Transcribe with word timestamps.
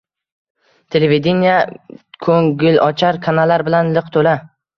Televidenie 0.95 1.51
ko`ngilochar 2.29 3.21
kanallar 3.29 3.67
bilan 3.71 3.95
liq 4.01 4.11
to`la 4.19 4.35